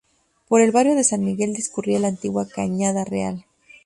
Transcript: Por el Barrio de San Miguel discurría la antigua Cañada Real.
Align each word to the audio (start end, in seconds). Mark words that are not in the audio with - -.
Por 0.47 0.61
el 0.61 0.71
Barrio 0.71 0.95
de 0.95 1.03
San 1.03 1.23
Miguel 1.23 1.53
discurría 1.53 1.99
la 1.99 2.07
antigua 2.07 2.47
Cañada 2.47 3.05
Real. 3.05 3.45